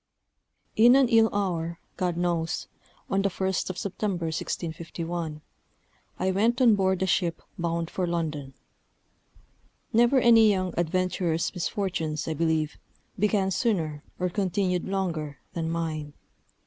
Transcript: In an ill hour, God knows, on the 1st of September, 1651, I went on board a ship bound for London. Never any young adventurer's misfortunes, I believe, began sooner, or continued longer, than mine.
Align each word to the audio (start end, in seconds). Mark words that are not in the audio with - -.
In 0.75 0.95
an 0.95 1.09
ill 1.09 1.29
hour, 1.31 1.77
God 1.95 2.17
knows, 2.17 2.67
on 3.07 3.21
the 3.21 3.29
1st 3.29 3.69
of 3.69 3.77
September, 3.77 4.25
1651, 4.25 5.41
I 6.17 6.31
went 6.31 6.59
on 6.59 6.73
board 6.73 7.03
a 7.03 7.05
ship 7.05 7.43
bound 7.55 7.91
for 7.91 8.07
London. 8.07 8.55
Never 9.93 10.19
any 10.19 10.49
young 10.49 10.73
adventurer's 10.75 11.53
misfortunes, 11.53 12.27
I 12.27 12.33
believe, 12.33 12.79
began 13.19 13.51
sooner, 13.51 14.03
or 14.17 14.29
continued 14.29 14.85
longer, 14.85 15.37
than 15.53 15.69
mine. 15.69 16.13